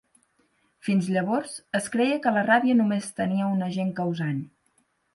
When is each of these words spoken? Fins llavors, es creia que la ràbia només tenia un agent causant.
Fins 0.87 1.09
llavors, 1.17 1.53
es 1.81 1.91
creia 1.97 2.17
que 2.25 2.33
la 2.39 2.45
ràbia 2.49 2.79
només 2.83 3.13
tenia 3.23 3.55
un 3.55 3.65
agent 3.71 3.97
causant. 4.05 4.45